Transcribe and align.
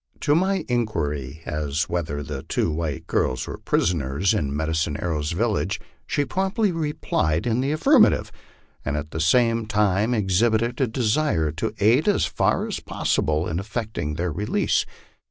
To 0.21 0.33
my 0.33 0.65
inquiry 0.67 1.43
as 1.45 1.81
to 1.83 1.91
whether 1.91 2.23
the 2.23 2.41
two 2.41 2.71
white 2.71 3.05
girls 3.05 3.45
were 3.45 3.59
prisoners 3.59 4.33
in 4.33 4.57
Medicine 4.57 4.97
Arrow's 4.97 5.31
village, 5.31 5.79
she 6.07 6.25
promptly 6.25 6.71
replied 6.71 7.45
in 7.45 7.61
the 7.61 7.71
affirmative, 7.71 8.31
and' 8.83 8.95
atr 8.95 9.11
the 9.11 9.19
same 9.19 9.67
time 9.67 10.15
exhibited 10.15 10.81
a 10.81 10.87
desire 10.87 11.51
to 11.51 11.75
aid 11.77 12.07
as 12.07 12.25
far 12.25 12.65
as 12.65 12.79
possible 12.79 13.47
in 13.47 13.59
effecting 13.59 14.15
tiieir 14.15 14.35
release. 14.35 14.87